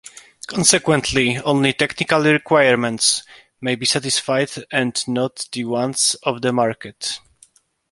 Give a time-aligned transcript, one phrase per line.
[0.47, 3.21] Consequently, only technical requirements
[3.61, 7.19] may be satisfied and not the ones of the market.